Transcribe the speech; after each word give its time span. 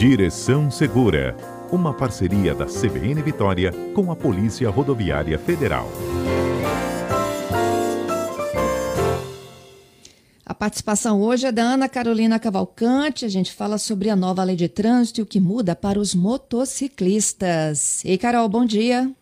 Direção 0.00 0.70
Segura, 0.70 1.36
uma 1.70 1.92
parceria 1.94 2.54
da 2.54 2.64
CBN 2.64 3.20
Vitória 3.20 3.70
com 3.94 4.10
a 4.10 4.16
Polícia 4.16 4.70
Rodoviária 4.70 5.38
Federal. 5.38 5.84
A 10.46 10.54
participação 10.54 11.20
hoje 11.20 11.48
é 11.48 11.52
da 11.52 11.60
Ana 11.60 11.86
Carolina 11.86 12.40
Cavalcante. 12.40 13.26
A 13.26 13.28
gente 13.28 13.52
fala 13.52 13.76
sobre 13.76 14.08
a 14.08 14.16
nova 14.16 14.42
lei 14.42 14.56
de 14.56 14.70
trânsito 14.70 15.20
e 15.20 15.22
o 15.22 15.26
que 15.26 15.38
muda 15.38 15.76
para 15.76 15.98
os 15.98 16.14
motociclistas. 16.14 18.02
Ei, 18.02 18.16
Carol, 18.16 18.48
bom 18.48 18.64
dia. 18.64 19.12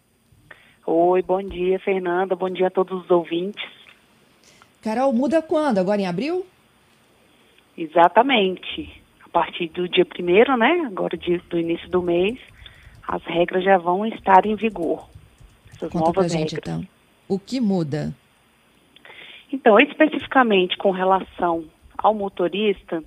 Oi, 0.86 1.22
bom 1.22 1.42
dia, 1.42 1.80
Fernanda. 1.80 2.36
Bom 2.36 2.50
dia 2.50 2.68
a 2.68 2.70
todos 2.70 3.02
os 3.02 3.10
ouvintes. 3.10 3.68
Carol, 4.80 5.12
muda 5.12 5.42
quando? 5.42 5.78
Agora 5.78 6.00
em 6.00 6.06
abril? 6.06 6.46
Exatamente. 7.76 9.07
A 9.38 9.42
partir 9.42 9.68
do 9.68 9.88
dia 9.88 10.04
primeiro, 10.04 10.56
né? 10.56 10.82
Agora 10.84 11.16
do 11.48 11.58
início 11.58 11.88
do 11.88 12.02
mês, 12.02 12.36
as 13.06 13.22
regras 13.22 13.62
já 13.62 13.78
vão 13.78 14.04
estar 14.04 14.44
em 14.44 14.56
vigor. 14.56 15.08
Essas 15.72 15.92
Conta 15.92 16.06
novas 16.06 16.32
gente, 16.32 16.56
regras. 16.56 16.80
Então. 16.80 16.88
O 17.28 17.38
que 17.38 17.60
muda? 17.60 18.12
Então, 19.52 19.78
especificamente 19.78 20.76
com 20.76 20.90
relação 20.90 21.66
ao 21.96 22.14
motorista, 22.14 23.00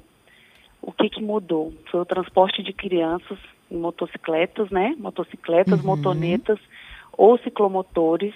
o 0.82 0.94
que, 0.94 1.10
que 1.10 1.22
mudou? 1.22 1.74
Foi 1.92 2.00
o 2.00 2.06
transporte 2.06 2.64
de 2.64 2.72
crianças 2.72 3.38
em 3.70 3.76
motocicletas, 3.76 4.70
né? 4.70 4.96
Motocicletas, 4.98 5.82
uhum. 5.82 5.86
motonetas 5.86 6.60
ou 7.12 7.38
ciclomotores. 7.40 8.34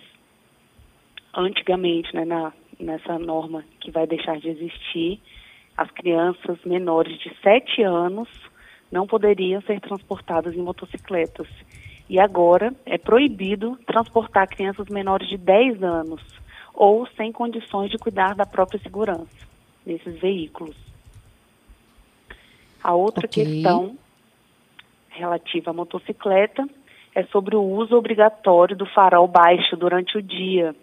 Antigamente, 1.33 2.13
né, 2.13 2.25
na, 2.25 2.51
nessa 2.77 3.17
norma 3.17 3.63
que 3.79 3.89
vai 3.89 4.05
deixar 4.05 4.37
de 4.37 4.49
existir, 4.49 5.21
as 5.77 5.89
crianças 5.91 6.57
menores 6.65 7.17
de 7.19 7.33
7 7.41 7.83
anos 7.83 8.29
não 8.91 9.05
poderiam 9.05 9.61
ser 9.61 9.79
transportadas 9.81 10.55
em 10.55 10.61
motocicletas. 10.61 11.47
E 12.09 12.19
agora 12.19 12.73
é 12.85 12.97
proibido 12.97 13.77
transportar 13.85 14.47
crianças 14.47 14.87
menores 14.87 15.27
de 15.27 15.37
10 15.37 15.83
anos 15.83 16.21
ou 16.73 17.07
sem 17.17 17.31
condições 17.31 17.89
de 17.89 17.97
cuidar 17.97 18.35
da 18.35 18.45
própria 18.45 18.79
segurança 18.79 19.47
nesses 19.85 20.19
veículos. 20.19 20.75
A 22.83 22.93
outra 22.93 23.25
okay. 23.25 23.43
questão 23.43 23.97
relativa 25.09 25.71
à 25.71 25.73
motocicleta 25.73 26.67
é 27.15 27.23
sobre 27.25 27.55
o 27.55 27.61
uso 27.61 27.95
obrigatório 27.95 28.75
do 28.75 28.85
farol 28.85 29.27
baixo 29.27 29.75
durante 29.75 30.17
o 30.17 30.21
dia. 30.21 30.75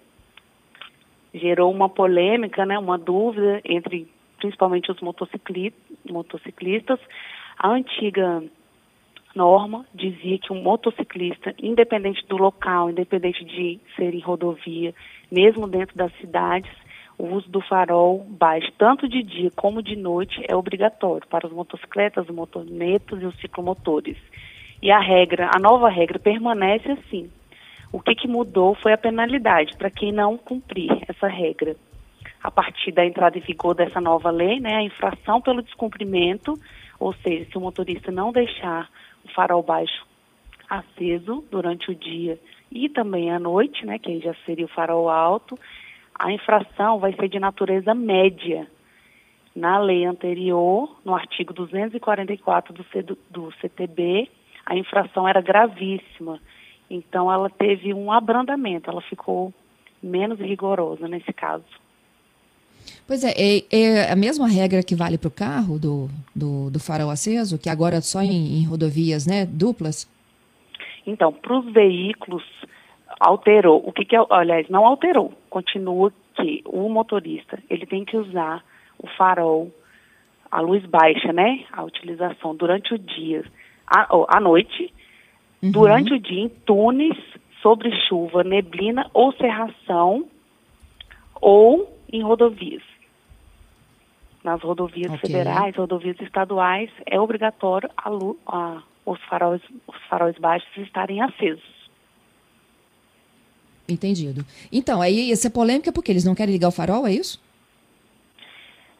Gerou 1.32 1.70
uma 1.70 1.88
polêmica, 1.88 2.66
né, 2.66 2.78
uma 2.78 2.98
dúvida 2.98 3.60
entre 3.64 4.10
principalmente 4.42 4.90
os 4.90 5.00
motociclistas. 5.00 6.98
A 7.56 7.70
antiga 7.70 8.42
norma 9.34 9.86
dizia 9.94 10.38
que 10.38 10.52
um 10.52 10.62
motociclista, 10.62 11.54
independente 11.62 12.26
do 12.26 12.36
local, 12.36 12.90
independente 12.90 13.44
de 13.44 13.80
ser 13.96 14.14
em 14.14 14.20
rodovia, 14.20 14.92
mesmo 15.30 15.68
dentro 15.68 15.96
das 15.96 16.12
cidades, 16.18 16.70
o 17.16 17.26
uso 17.26 17.48
do 17.48 17.60
farol 17.60 18.26
baixo, 18.28 18.70
tanto 18.76 19.08
de 19.08 19.22
dia 19.22 19.50
como 19.54 19.82
de 19.82 19.94
noite, 19.94 20.44
é 20.48 20.56
obrigatório 20.56 21.26
para 21.28 21.46
as 21.46 21.52
motocicletas, 21.52 22.28
os 22.28 22.34
motonetas 22.34 23.22
e 23.22 23.26
os 23.26 23.38
ciclomotores. 23.40 24.16
E 24.82 24.90
a 24.90 24.98
regra, 24.98 25.48
a 25.54 25.60
nova 25.60 25.88
regra 25.88 26.18
permanece 26.18 26.90
assim. 26.90 27.30
O 27.92 28.00
que, 28.00 28.14
que 28.14 28.26
mudou 28.26 28.74
foi 28.74 28.92
a 28.92 28.98
penalidade 28.98 29.76
para 29.76 29.90
quem 29.90 30.10
não 30.10 30.36
cumprir 30.36 30.90
essa 31.06 31.28
regra. 31.28 31.76
A 32.42 32.50
partir 32.50 32.92
da 32.92 33.06
entrada 33.06 33.38
em 33.38 33.40
vigor 33.40 33.74
dessa 33.74 34.00
nova 34.00 34.30
lei, 34.30 34.58
né, 34.58 34.76
a 34.76 34.82
infração 34.82 35.40
pelo 35.40 35.62
descumprimento, 35.62 36.58
ou 36.98 37.12
seja, 37.12 37.48
se 37.50 37.56
o 37.56 37.60
motorista 37.60 38.10
não 38.10 38.32
deixar 38.32 38.90
o 39.24 39.28
farol 39.28 39.62
baixo 39.62 40.04
aceso 40.68 41.44
durante 41.50 41.90
o 41.90 41.94
dia 41.94 42.38
e 42.70 42.88
também 42.88 43.30
à 43.30 43.38
noite, 43.38 43.84
né, 43.84 43.98
que 43.98 44.10
aí 44.10 44.20
já 44.20 44.34
seria 44.46 44.64
o 44.64 44.68
farol 44.68 45.08
alto, 45.08 45.58
a 46.14 46.32
infração 46.32 46.98
vai 46.98 47.12
ser 47.14 47.28
de 47.28 47.38
natureza 47.38 47.94
média. 47.94 48.66
Na 49.54 49.78
lei 49.78 50.04
anterior, 50.06 50.96
no 51.04 51.14
artigo 51.14 51.52
244 51.52 52.72
do, 52.72 52.84
do 53.30 53.52
CTB, 53.60 54.28
a 54.64 54.76
infração 54.76 55.28
era 55.28 55.42
gravíssima. 55.42 56.40
Então, 56.88 57.30
ela 57.30 57.50
teve 57.50 57.92
um 57.92 58.10
abrandamento, 58.10 58.88
ela 58.88 59.02
ficou 59.02 59.52
menos 60.02 60.38
rigorosa 60.38 61.06
nesse 61.06 61.32
caso. 61.32 61.81
Pois 63.12 63.24
é, 63.24 63.32
é, 63.36 63.62
é, 63.70 64.10
a 64.10 64.16
mesma 64.16 64.48
regra 64.48 64.82
que 64.82 64.94
vale 64.94 65.18
para 65.18 65.28
o 65.28 65.30
carro 65.30 65.78
do, 65.78 66.08
do, 66.34 66.70
do, 66.70 66.80
farol 66.80 67.10
aceso, 67.10 67.58
que 67.58 67.68
agora 67.68 67.96
é 67.96 68.00
só 68.00 68.22
em, 68.22 68.58
em 68.58 68.64
rodovias 68.64 69.26
né, 69.26 69.44
duplas? 69.44 70.10
Então, 71.06 71.30
para 71.30 71.58
os 71.58 71.70
veículos, 71.74 72.42
alterou. 73.20 73.86
O 73.86 73.92
que, 73.92 74.06
que 74.06 74.16
é, 74.16 74.24
aliás, 74.30 74.66
não 74.70 74.86
alterou. 74.86 75.30
Continua 75.50 76.10
que 76.34 76.62
o 76.64 76.88
motorista 76.88 77.58
ele 77.68 77.84
tem 77.84 78.02
que 78.02 78.16
usar 78.16 78.64
o 78.98 79.06
farol, 79.06 79.70
a 80.50 80.62
luz 80.62 80.82
baixa, 80.86 81.34
né? 81.34 81.66
A 81.70 81.84
utilização 81.84 82.56
durante 82.56 82.94
o 82.94 82.98
dia, 82.98 83.44
à, 83.86 84.08
à 84.38 84.40
noite, 84.40 84.90
uhum. 85.62 85.70
durante 85.70 86.14
o 86.14 86.18
dia 86.18 86.44
em 86.44 86.48
túneis, 86.48 87.18
sobre 87.60 87.94
chuva, 88.08 88.42
neblina 88.42 89.10
ou 89.12 89.34
cerração, 89.34 90.24
ou 91.42 91.94
em 92.10 92.22
rodovias 92.22 92.90
nas 94.42 94.60
rodovias 94.60 95.12
okay. 95.12 95.30
federais, 95.30 95.76
rodovias 95.76 96.20
estaduais, 96.20 96.90
é 97.06 97.20
obrigatório 97.20 97.88
a, 97.96 98.10
a, 98.46 98.82
os, 99.06 99.20
faróis, 99.22 99.62
os 99.86 99.96
faróis 100.08 100.36
baixos 100.38 100.68
estarem 100.78 101.20
acesos. 101.20 101.82
Entendido. 103.88 104.44
Então, 104.72 105.00
aí 105.02 105.30
essa 105.30 105.48
é 105.48 105.50
polêmica 105.50 105.92
porque 105.92 106.10
eles 106.10 106.24
não 106.24 106.34
querem 106.34 106.54
ligar 106.54 106.68
o 106.68 106.72
farol, 106.72 107.06
é 107.06 107.12
isso? 107.12 107.40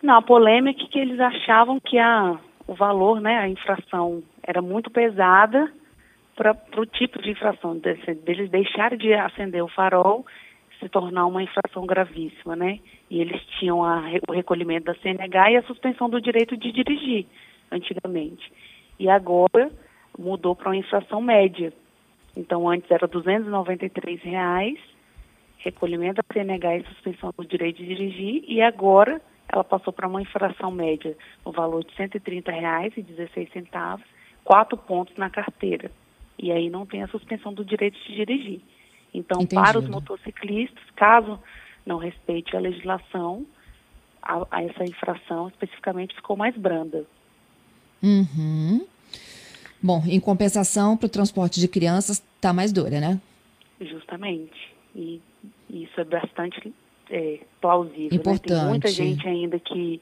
Não, 0.02 0.16
a 0.16 0.22
polêmica 0.22 0.82
é 0.82 0.86
que 0.86 0.98
eles 0.98 1.18
achavam 1.20 1.78
que 1.80 1.98
a, 1.98 2.38
o 2.66 2.74
valor, 2.74 3.20
né, 3.20 3.38
a 3.38 3.48
infração 3.48 4.22
era 4.42 4.60
muito 4.60 4.90
pesada 4.90 5.72
para 6.34 6.56
o 6.76 6.86
tipo 6.86 7.22
de 7.22 7.30
infração, 7.30 7.78
deles 7.78 8.50
deixarem 8.50 8.98
de 8.98 9.12
acender 9.12 9.62
o 9.62 9.68
farol 9.68 10.24
se 10.82 10.88
tornar 10.88 11.26
uma 11.26 11.42
infração 11.42 11.86
gravíssima, 11.86 12.56
né? 12.56 12.80
E 13.08 13.20
eles 13.20 13.40
tinham 13.58 13.84
a, 13.84 14.02
o 14.28 14.32
recolhimento 14.32 14.86
da 14.86 14.94
CNH 14.96 15.52
e 15.52 15.56
a 15.56 15.62
suspensão 15.62 16.10
do 16.10 16.20
direito 16.20 16.56
de 16.56 16.72
dirigir, 16.72 17.26
antigamente. 17.70 18.52
E 18.98 19.08
agora 19.08 19.70
mudou 20.18 20.56
para 20.56 20.70
uma 20.70 20.76
infração 20.76 21.22
média. 21.22 21.72
Então, 22.36 22.68
antes 22.68 22.90
era 22.90 23.06
293 23.06 24.22
reais, 24.22 24.78
recolhimento 25.58 26.16
da 26.16 26.34
CNH 26.34 26.78
e 26.78 26.84
suspensão 26.84 27.32
do 27.36 27.44
direito 27.44 27.76
de 27.76 27.86
dirigir, 27.86 28.44
e 28.48 28.60
agora 28.60 29.20
ela 29.48 29.62
passou 29.62 29.92
para 29.92 30.08
uma 30.08 30.20
infração 30.20 30.70
média 30.70 31.16
no 31.44 31.52
valor 31.52 31.84
de 31.84 31.94
R$ 31.94 32.08
130,16, 32.08 34.00
quatro 34.42 34.76
pontos 34.76 35.16
na 35.16 35.30
carteira. 35.30 35.90
E 36.38 36.50
aí 36.50 36.68
não 36.68 36.86
tem 36.86 37.02
a 37.02 37.08
suspensão 37.08 37.52
do 37.52 37.64
direito 37.64 37.96
de 38.06 38.14
dirigir. 38.14 38.60
Então, 39.12 39.42
Entendido. 39.42 39.62
para 39.62 39.78
os 39.78 39.88
motociclistas, 39.88 40.82
caso 40.96 41.38
não 41.84 41.98
respeite 41.98 42.56
a 42.56 42.60
legislação, 42.60 43.46
a, 44.22 44.46
a 44.50 44.62
essa 44.62 44.84
infração 44.84 45.48
especificamente 45.48 46.14
ficou 46.14 46.36
mais 46.36 46.56
branda. 46.56 47.04
Uhum. 48.02 48.86
Bom, 49.82 50.02
em 50.06 50.20
compensação, 50.20 50.96
para 50.96 51.06
o 51.06 51.10
transporte 51.10 51.60
de 51.60 51.68
crianças 51.68 52.22
está 52.36 52.52
mais 52.52 52.72
dura, 52.72 53.00
né? 53.00 53.20
Justamente. 53.80 54.72
E 54.94 55.20
isso 55.68 56.00
é 56.00 56.04
bastante 56.04 56.72
é, 57.10 57.40
plausível. 57.60 58.16
Importante. 58.16 58.52
Né? 58.52 58.60
Tem 58.60 58.68
muita 58.68 58.88
gente 58.88 59.26
ainda 59.26 59.58
que 59.58 60.00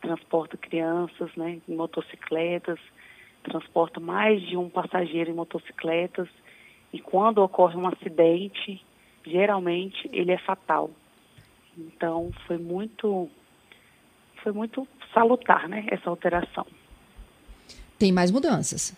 transporta 0.00 0.56
crianças 0.56 1.30
né, 1.36 1.60
em 1.68 1.74
motocicletas, 1.74 2.78
transporta 3.42 4.00
mais 4.00 4.42
de 4.42 4.56
um 4.56 4.68
passageiro 4.68 5.30
em 5.30 5.34
motocicletas 5.34 6.28
e 6.94 7.00
quando 7.00 7.38
ocorre 7.38 7.76
um 7.76 7.88
acidente, 7.88 8.80
geralmente 9.26 10.08
ele 10.12 10.30
é 10.30 10.38
fatal. 10.38 10.88
Então 11.76 12.30
foi 12.46 12.56
muito 12.56 13.28
foi 14.44 14.52
muito 14.52 14.86
salutar, 15.12 15.68
né, 15.68 15.84
essa 15.88 16.08
alteração. 16.08 16.64
Tem 17.98 18.12
mais 18.12 18.30
mudanças? 18.30 18.96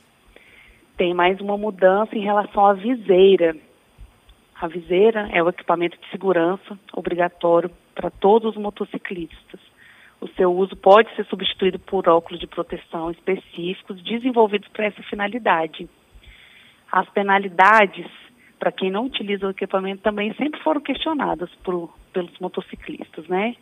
Tem 0.94 1.14
mais 1.14 1.40
uma 1.40 1.56
mudança 1.56 2.14
em 2.14 2.20
relação 2.20 2.66
à 2.66 2.75
viseira. 2.75 3.56
A 4.60 4.69
viseira 4.69 5.31
é 5.32 5.43
o 5.43 5.48
equipamento 5.48 5.96
de 5.98 6.10
segurança 6.10 6.78
obrigatório 6.93 7.70
para 7.94 8.10
todos 8.10 8.50
os 8.50 8.60
motociclistas. 8.60 9.60
O 10.20 10.28
seu 10.28 10.52
uso 10.52 10.76
pode 10.76 11.14
ser 11.16 11.25
substituído 11.26 11.78
por 11.78 12.06
óculos 12.08 12.40
de 12.40 12.46
proteção 12.46 13.10
específicos 13.10 14.02
desenvolvidos 14.02 14.69
para 14.69 14.84
essa 14.84 15.02
finalidade. 15.04 15.88
As 16.90 17.08
penalidades 17.10 18.06
para 18.58 18.72
quem 18.72 18.90
não 18.90 19.04
utiliza 19.04 19.46
o 19.46 19.50
equipamento 19.50 20.02
também 20.02 20.32
sempre 20.34 20.60
foram 20.62 20.80
questionadas 20.80 21.50
por, 21.62 21.94
pelos 22.12 22.38
motociclistas, 22.38 23.26
né? 23.28 23.54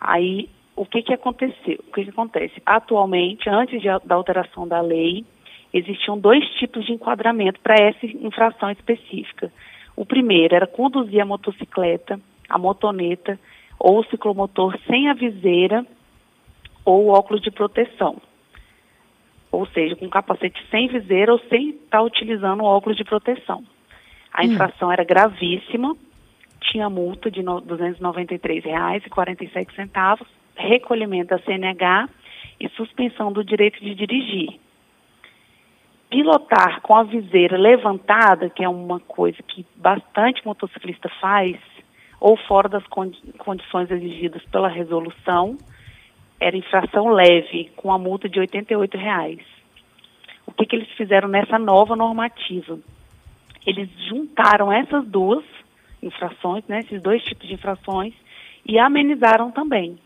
Aí 0.00 0.48
o 0.74 0.84
que 0.84 1.02
que 1.02 1.14
aconteceu? 1.14 1.78
O 1.88 1.92
que, 1.92 2.04
que 2.04 2.10
acontece? 2.10 2.60
Atualmente, 2.64 3.48
antes 3.48 3.80
de, 3.80 3.88
da 4.04 4.14
alteração 4.14 4.66
da 4.66 4.80
lei, 4.80 5.24
existiam 5.72 6.18
dois 6.18 6.44
tipos 6.54 6.84
de 6.84 6.92
enquadramento 6.92 7.60
para 7.60 7.76
essa 7.76 8.06
infração 8.06 8.70
específica. 8.70 9.52
O 9.94 10.04
primeiro 10.04 10.54
era 10.54 10.66
conduzir 10.66 11.20
a 11.20 11.26
motocicleta, 11.26 12.18
a 12.48 12.58
motoneta 12.58 13.38
ou 13.78 14.00
o 14.00 14.04
ciclomotor 14.04 14.78
sem 14.86 15.08
a 15.08 15.14
viseira 15.14 15.86
ou 16.84 17.08
óculos 17.08 17.42
de 17.42 17.50
proteção. 17.50 18.20
Ou 19.52 19.66
seja, 19.66 19.94
com 19.94 20.08
capacete 20.08 20.60
sem 20.70 20.88
viseira 20.88 21.30
ou 21.30 21.38
sem 21.50 21.68
estar 21.70 22.02
utilizando 22.02 22.64
óculos 22.64 22.96
de 22.96 23.04
proteção. 23.04 23.62
A 24.32 24.42
hum. 24.42 24.46
infração 24.46 24.90
era 24.90 25.04
gravíssima, 25.04 25.94
tinha 26.60 26.88
multa 26.88 27.30
de 27.30 27.40
R$ 27.40 27.46
293,47, 27.46 30.26
recolhimento 30.56 31.28
da 31.28 31.38
CNH 31.40 32.08
e 32.58 32.66
suspensão 32.70 33.30
do 33.32 33.44
direito 33.44 33.78
de 33.80 33.94
dirigir. 33.94 34.58
Pilotar 36.08 36.80
com 36.80 36.94
a 36.94 37.02
viseira 37.02 37.58
levantada, 37.58 38.48
que 38.48 38.64
é 38.64 38.68
uma 38.68 39.00
coisa 39.00 39.42
que 39.42 39.66
bastante 39.76 40.46
motociclista 40.46 41.10
faz, 41.20 41.58
ou 42.20 42.36
fora 42.36 42.68
das 42.68 42.86
condi 42.86 43.18
condições 43.38 43.90
exigidas 43.90 44.44
pela 44.44 44.68
resolução, 44.68 45.58
era 46.42 46.56
infração 46.56 47.08
leve, 47.08 47.70
com 47.76 47.92
a 47.92 47.98
multa 47.98 48.28
de 48.28 48.40
88 48.40 48.96
reais. 48.96 49.40
O 50.46 50.52
que, 50.52 50.66
que 50.66 50.74
eles 50.76 50.90
fizeram 50.96 51.28
nessa 51.28 51.58
nova 51.58 51.94
normativa? 51.94 52.78
Eles 53.64 53.88
juntaram 54.08 54.72
essas 54.72 55.06
duas 55.06 55.44
infrações, 56.02 56.66
né, 56.66 56.80
esses 56.80 57.00
dois 57.00 57.22
tipos 57.22 57.46
de 57.46 57.54
infrações, 57.54 58.12
e 58.66 58.78
amenizaram 58.78 59.52
também. 59.52 59.96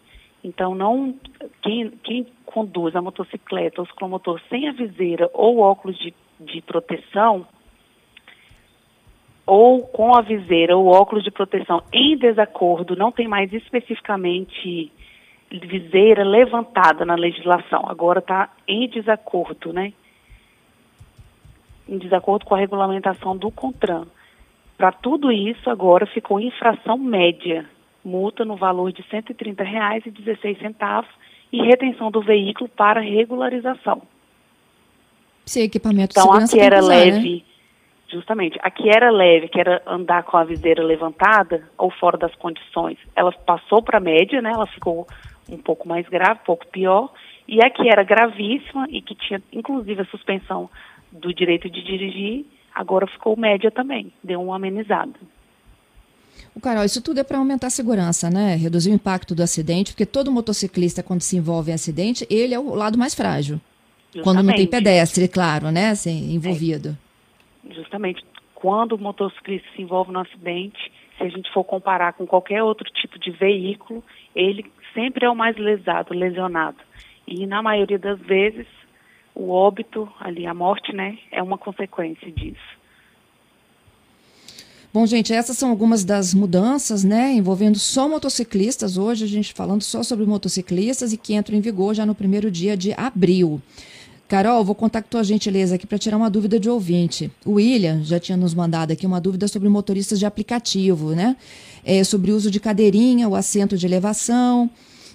Então, 0.45 0.75
não 0.75 1.15
quem, 1.63 1.91
quem 2.05 2.27
conduz 2.45 2.95
a 2.95 3.03
motocicleta 3.03 3.81
ou 3.81 3.87
ciclomotor 3.87 4.41
sem 4.49 4.69
a 4.69 4.73
viseira 4.73 5.31
ou 5.33 5.59
óculos 5.59 5.99
de, 5.99 6.15
de 6.39 6.61
proteção, 6.61 7.47
ou 9.47 9.87
com 9.87 10.15
a 10.15 10.21
viseira 10.21 10.77
ou 10.77 10.89
óculos 10.89 11.25
de 11.25 11.31
proteção 11.31 11.83
em 11.93 12.17
desacordo, 12.17 12.95
não 12.95 13.11
tem 13.11 13.27
mais 13.27 13.53
especificamente 13.53 14.93
viseira 15.51 16.25
levantada 16.25 17.05
na 17.05 17.15
legislação, 17.15 17.85
agora 17.87 18.19
está 18.19 18.51
em 18.67 18.89
desacordo, 18.89 19.73
né? 19.73 19.93
Em 21.89 21.99
desacordo 21.99 22.45
com 22.45 22.55
a 22.55 22.59
regulamentação 22.59 23.37
do 23.37 23.51
CONTRAN. 23.51 24.07
Para 24.77 24.93
tudo 24.93 25.31
isso, 25.33 25.71
agora 25.71 26.05
ficou 26.07 26.41
infração 26.41 26.99
média, 26.99 27.65
multa 28.05 28.45
no 28.45 28.57
valor 28.57 28.93
de 28.93 29.03
R$ 29.03 29.23
130,16 29.23 31.05
e 31.53 31.63
retenção 31.63 32.11
do 32.11 32.21
veículo 32.21 32.69
para 32.69 33.01
regularização. 33.01 34.03
Se 35.45 35.63
equipamento 35.63 36.13
então, 36.13 36.25
de 36.39 36.49
segurança 36.49 36.57
aqui 36.57 36.65
era 36.65 36.81
usar, 36.81 36.89
leve, 36.89 37.37
né? 37.37 37.43
justamente, 38.09 38.59
aqui 38.63 38.89
era 38.89 39.11
leve, 39.11 39.49
que 39.49 39.61
era 39.61 39.81
andar 39.87 40.25
com 40.25 40.37
a 40.37 40.45
viseira 40.45 40.83
levantada 40.83 41.69
ou 41.79 41.91
fora 41.91 42.19
das 42.19 42.35
condições. 42.35 42.99
Ela 43.15 43.33
passou 43.33 43.81
para 43.81 44.01
média, 44.01 44.43
né? 44.43 44.51
Ela 44.53 44.67
ficou 44.67 45.07
um 45.49 45.59
pouco 45.59 45.89
mais 45.89 46.09
grave, 46.09 46.41
um 46.43 46.47
pouco 46.47 46.67
pior, 46.67 47.13
e 47.47 47.65
a 47.65 47.71
que 47.71 47.89
era 47.89 48.03
gravíssima 48.03 48.87
e 48.91 49.01
que 49.01 49.15
tinha 49.15 49.43
inclusive 49.53 50.03
a 50.03 50.07
suspensão 50.07 50.69
do 51.13 51.33
direito 51.33 51.71
de 51.71 51.83
dirigir, 51.83 52.45
agora 52.75 53.07
ficou 53.07 53.37
média 53.37 53.71
também, 53.71 54.13
deu 54.23 54.43
uma 54.43 54.57
amenizada. 54.57 55.15
O 56.55 56.61
Carol, 56.61 56.85
isso 56.85 57.03
tudo 57.03 57.21
é 57.21 57.25
para 57.25 57.39
aumentar 57.39 57.67
a 57.67 57.71
segurança, 57.71 58.31
né? 58.31 58.57
Reduzir 58.57 58.91
o 58.91 58.95
impacto 58.95 59.35
do 59.35 59.43
acidente, 59.43 59.93
porque 59.93 60.07
todo 60.07 60.33
motociclista, 60.33 61.03
quando 61.03 61.21
se 61.21 61.37
envolve 61.37 61.71
em 61.71 61.75
acidente, 61.75 62.27
ele 62.31 62.55
é 62.55 62.59
o 62.59 62.75
lado 62.75 62.99
mais 62.99 63.15
frágil. 63.15 63.61
Justamente. 64.07 64.25
Quando 64.25 64.43
não 64.43 64.55
tem 64.55 64.67
pedestre, 64.67 65.29
claro, 65.29 65.71
né? 65.71 65.91
Assim, 65.91 66.35
envolvido. 66.35 66.97
É. 67.69 67.75
Justamente. 67.75 68.25
Quando 68.55 68.93
o 68.93 68.99
motociclista 68.99 69.69
se 69.77 69.83
envolve 69.83 70.11
no 70.11 70.21
acidente, 70.21 70.91
se 71.19 71.25
a 71.25 71.29
gente 71.29 71.53
for 71.53 71.63
comparar 71.63 72.15
com 72.15 72.27
qualquer 72.27 72.63
outro 72.63 72.91
tipo 72.91 73.19
de 73.19 73.31
veículo, 73.31 74.03
ele 74.35 74.65
sempre 74.97 75.27
é 75.27 75.31
o 75.31 75.37
mais 75.37 75.57
lesado, 75.59 76.15
lesionado. 76.15 76.79
E 77.29 77.47
na 77.47 77.63
maioria 77.63 77.99
das 77.99 78.19
vezes, 78.21 78.67
o 79.35 79.51
óbito, 79.51 80.09
ali 80.19 80.47
a 80.47 80.55
morte, 80.55 80.95
né, 80.95 81.19
é 81.31 81.43
uma 81.43 81.59
consequência 81.59 82.33
disso. 82.33 82.77
Bom, 84.93 85.05
gente, 85.05 85.31
essas 85.31 85.59
são 85.59 85.69
algumas 85.69 86.07
das 86.07 86.33
mudanças, 86.33 87.05
né, 87.05 87.33
envolvendo 87.35 87.79
só 87.79 88.09
motociclistas. 88.09 88.97
Hoje 88.97 89.25
a 89.27 89.29
gente 89.29 89.53
falando 89.53 89.83
só 89.83 90.03
sobre 90.03 90.25
motociclistas 90.25 91.13
e 91.13 91.19
que 91.19 91.35
entram 91.35 91.59
em 91.59 91.61
vigor 91.61 91.95
já 91.95 92.07
no 92.07 92.15
primeiro 92.15 92.51
dia 92.51 92.75
de 92.75 92.95
abril. 92.95 93.61
Carol, 94.29 94.65
vou 94.65 94.75
contar 94.75 95.03
com 95.03 95.09
tua 95.09 95.23
gentileza 95.23 95.77
aqui 95.77 95.87
para 95.87 95.99
tirar 95.99 96.17
uma 96.17 96.29
dúvida 96.29 96.59
de 96.59 96.69
ouvinte. 96.69 97.31
O 97.45 97.55
William 97.55 98.03
já 98.03 98.19
tinha 98.19 98.37
nos 98.37 98.55
mandado 98.55 98.93
aqui 98.93 99.07
uma 99.07 99.21
dúvida 99.21 99.47
sobre 99.47 99.69
motoristas 99.69 100.19
de 100.19 100.27
aplicativo, 100.27 101.15
né? 101.15 101.37
É, 101.85 102.03
sobre 102.03 102.33
o 102.33 102.35
uso 102.35 102.51
de 102.51 102.59
cadeirinha, 102.59 103.29
o 103.29 103.37
assento 103.37 103.77
de 103.77 103.87
elevação. 103.87 104.69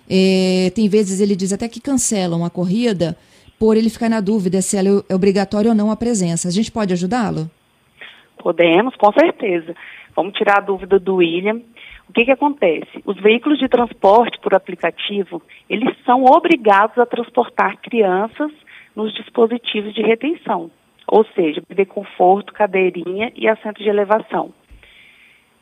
É, 0.10 0.72
tem 0.74 0.88
vezes 0.88 1.20
ele 1.20 1.36
diz 1.36 1.52
até 1.52 1.68
que 1.68 1.82
cancelam 1.82 2.46
a 2.46 2.50
corrida 2.50 3.18
por 3.60 3.76
ele 3.76 3.90
ficar 3.90 4.10
na 4.10 4.22
dúvida 4.22 4.62
se 4.62 4.78
ela 4.78 5.04
é 5.10 5.14
obrigatória 5.14 5.70
ou 5.70 5.76
não 5.76 5.92
a 5.92 5.98
presença. 5.98 6.48
A 6.48 6.52
gente 6.52 6.72
pode 6.72 6.94
ajudá-lo? 6.94 7.52
Podemos, 8.38 8.96
com 8.96 9.12
certeza. 9.12 9.76
Vamos 10.16 10.34
tirar 10.34 10.60
a 10.60 10.62
dúvida 10.62 10.98
do 10.98 11.16
William. 11.16 11.62
O 12.08 12.14
que, 12.14 12.26
que 12.26 12.32
acontece? 12.32 13.02
Os 13.06 13.20
veículos 13.22 13.60
de 13.60 13.68
transporte 13.68 14.40
por 14.40 14.54
aplicativo, 14.54 15.42
eles 15.70 15.96
são 16.06 16.24
obrigados 16.24 16.98
a 16.98 17.06
transportar 17.06 17.78
crianças 17.82 18.52
nos 18.96 19.14
dispositivos 19.14 19.94
de 19.94 20.02
retenção, 20.02 20.70
ou 21.08 21.26
seja, 21.36 21.62
bebê 21.68 21.86
conforto, 21.86 22.54
cadeirinha 22.54 23.32
e 23.36 23.48
assento 23.48 23.82
de 23.82 23.90
elevação. 23.90 24.54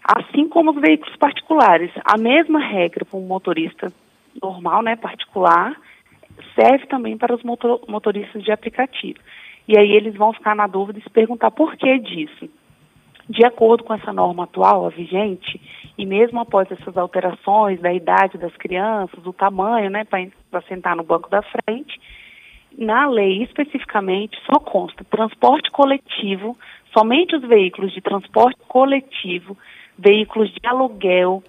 Assim 0.03 0.47
como 0.47 0.71
os 0.71 0.81
veículos 0.81 1.15
particulares, 1.17 1.91
a 2.03 2.17
mesma 2.17 2.59
regra 2.59 3.05
para 3.05 3.19
um 3.19 3.25
motorista 3.25 3.91
normal, 4.41 4.81
né, 4.81 4.95
particular, 4.95 5.75
serve 6.55 6.87
também 6.87 7.17
para 7.17 7.35
os 7.35 7.43
motor 7.43 7.81
motoristas 7.87 8.43
de 8.43 8.51
aplicativo. 8.51 9.19
E 9.67 9.77
aí 9.77 9.91
eles 9.91 10.15
vão 10.15 10.33
ficar 10.33 10.55
na 10.55 10.65
dúvida 10.65 10.99
e 10.99 11.03
se 11.03 11.09
perguntar 11.09 11.51
por 11.51 11.75
que 11.75 11.99
disso. 11.99 12.49
De 13.29 13.45
acordo 13.45 13.83
com 13.83 13.93
essa 13.93 14.11
norma 14.11 14.45
atual, 14.45 14.87
a 14.87 14.89
vigente, 14.89 15.61
e 15.95 16.05
mesmo 16.05 16.39
após 16.39 16.71
essas 16.71 16.97
alterações 16.97 17.79
da 17.79 17.93
idade 17.93 18.39
das 18.39 18.55
crianças, 18.55 19.21
do 19.21 19.31
tamanho, 19.31 19.91
né, 19.91 20.03
para 20.05 20.61
sentar 20.61 20.95
no 20.95 21.03
banco 21.03 21.29
da 21.29 21.43
frente, 21.43 21.99
na 22.79 23.07
lei 23.07 23.43
especificamente 23.43 24.39
só 24.45 24.57
consta 24.57 25.03
transporte 25.03 25.69
coletivo, 25.69 26.57
somente 26.93 27.35
os 27.35 27.41
veículos 27.41 27.91
de 27.91 27.99
transporte 27.99 28.57
coletivo, 28.69 29.57
veículos 29.97 30.49
de 30.49 30.65
aluguel, 30.65 31.43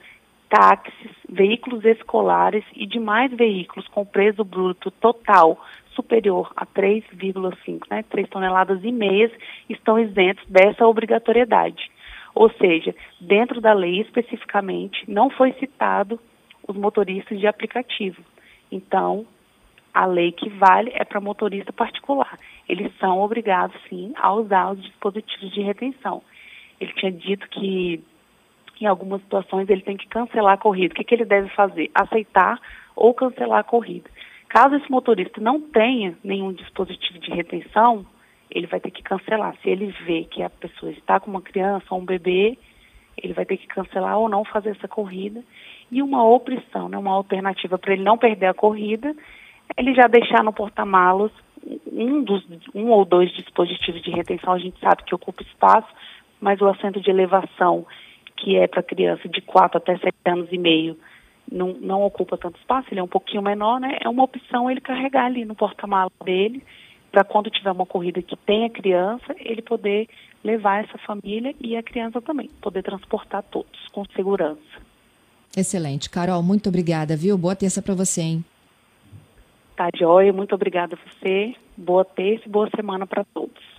táxis, 0.49 1.12
veículos 1.28 1.85
escolares 1.85 2.64
e 2.75 2.85
demais 2.85 3.33
veículos 3.33 3.87
com 3.87 4.05
peso 4.05 4.43
bruto 4.43 4.90
total 4.90 5.64
superior 5.95 6.50
a 6.57 6.66
3,5, 6.66 7.83
né, 7.88 8.02
3 8.11 8.28
toneladas 8.28 8.83
e 8.83 8.90
meias, 8.90 9.31
estão 9.69 10.00
isentos 10.00 10.45
dessa 10.49 10.85
obrigatoriedade. 10.85 11.90
Ou 12.35 12.50
seja, 12.55 12.93
dentro 13.21 13.61
da 13.61 13.73
lei 13.73 14.00
especificamente 14.00 15.09
não 15.09 15.31
foi 15.31 15.52
citado 15.52 16.19
os 16.66 16.76
motoristas 16.76 17.38
de 17.38 17.47
aplicativo. 17.47 18.21
Então, 18.73 19.26
a 19.92 20.06
lei 20.06 20.32
que 20.32 20.49
vale 20.49 20.90
é 20.94 21.04
para 21.04 21.20
motorista 21.20 21.73
particular. 21.73 22.38
Eles 22.68 22.92
são 22.99 23.20
obrigados, 23.20 23.76
sim, 23.88 24.12
a 24.16 24.32
usar 24.32 24.73
os 24.73 24.82
dispositivos 24.82 25.52
de 25.52 25.62
retenção. 25.62 26.23
Ele 26.80 26.92
tinha 26.94 27.12
dito 27.12 27.49
que, 27.49 28.02
em 28.80 28.87
algumas 28.87 29.20
situações, 29.23 29.68
ele 29.68 29.82
tem 29.82 29.97
que 29.97 30.09
cancelar 30.09 30.54
a 30.54 30.59
corrida. 30.59 30.92
O 30.92 30.97
que, 30.97 31.04
que 31.04 31.14
ele 31.14 31.25
deve 31.25 31.49
fazer? 31.50 31.90
Aceitar 31.94 32.61
ou 32.94 33.12
cancelar 33.12 33.61
a 33.61 33.64
corrida. 33.64 34.09
Caso 34.49 34.75
esse 34.75 34.90
motorista 34.90 35.40
não 35.40 35.61
tenha 35.61 36.16
nenhum 36.25 36.52
dispositivo 36.52 37.18
de 37.18 37.30
retenção, 37.30 38.04
ele 38.50 38.66
vai 38.66 38.80
ter 38.80 38.90
que 38.90 39.02
cancelar. 39.02 39.54
Se 39.62 39.70
ele 39.70 39.94
vê 40.04 40.25
que 40.25 40.42
a 40.42 40.50
pessoa 40.50 40.90
está 40.90 41.20
com 41.20 41.30
uma 41.30 41.40
criança 41.40 41.87
ou 41.90 42.00
um 42.00 42.04
bebê, 42.04 42.59
ele 43.16 43.32
vai 43.32 43.44
ter 43.44 43.56
que 43.56 43.66
cancelar 43.66 44.18
ou 44.18 44.28
não 44.28 44.44
fazer 44.44 44.70
essa 44.70 44.88
corrida. 44.88 45.42
E 45.90 46.02
uma 46.02 46.25
opção, 46.25 46.88
né, 46.88 46.99
uma 46.99 47.12
alternativa 47.12 47.78
para 47.78 47.92
ele 47.92 48.02
não 48.02 48.18
perder 48.18 48.47
a 48.47 48.54
corrida, 48.54 49.14
ele 49.77 49.95
já 49.95 50.07
deixar 50.07 50.43
no 50.43 50.53
porta-malas 50.53 51.31
um, 51.91 52.23
dos, 52.23 52.45
um 52.75 52.91
ou 52.91 53.05
dois 53.05 53.31
dispositivos 53.33 54.03
de 54.03 54.11
retenção, 54.11 54.53
a 54.53 54.59
gente 54.59 54.79
sabe 54.81 55.05
que 55.05 55.15
ocupa 55.15 55.43
espaço, 55.43 55.89
mas 56.41 56.61
o 56.61 56.69
assento 56.69 57.00
de 57.00 57.11
elevação, 57.11 57.87
que 58.37 58.57
é 58.57 58.67
para 58.67 58.83
criança 58.83 59.29
de 59.29 59.41
4 59.41 59.79
até 59.79 59.97
7 59.99 60.15
anos 60.27 60.49
e 60.50 60.59
meio, 60.59 60.97
não, 61.50 61.75
não 61.81 62.03
ocupa 62.03 62.39
tanto 62.39 62.59
espaço, 62.59 62.89
ele 62.91 63.00
é 63.00 63.03
um 63.03 63.09
pouquinho 63.09 63.43
menor, 63.43 63.81
né? 63.81 63.99
É 64.00 64.09
uma 64.09 64.23
opção 64.23 64.71
ele 64.71 64.81
carregar 64.81 65.27
ali 65.27 65.45
no 65.45 65.55
porta-malas 65.55 66.12
dele, 66.25 66.62
para 67.11 67.25
quando 67.25 67.50
tiver 67.50 67.73
uma 67.73 67.85
corrida 67.85 68.23
que 68.23 68.37
tenha 68.37 68.71
criança, 68.71 69.35
ele 69.39 69.61
poder 69.61 70.09
levar 70.45 70.85
essa 70.85 70.97
família 70.99 71.55
e 71.61 71.77
a 71.77 71.83
criança 71.83 72.21
também, 72.23 72.49
poder 72.62 72.83
transportar 72.83 73.43
todos 73.43 73.89
com 73.93 74.05
segurança. 74.15 74.61
Excelente. 75.57 76.09
Carol, 76.09 76.43
muito 76.43 76.69
obrigada, 76.69 77.17
viu? 77.17 77.37
Boa 77.37 77.57
terça 77.57 77.83
para 77.83 77.95
você, 77.95 78.23
hein? 78.23 78.45
Tá, 79.81 79.89
joia. 79.97 80.31
Muito 80.31 80.55
obrigada 80.55 80.95
a 80.95 80.99
você. 80.99 81.55
Boa 81.75 82.05
terça 82.05 82.45
e 82.45 82.51
boa 82.51 82.69
semana 82.77 83.07
para 83.07 83.25
todos. 83.25 83.70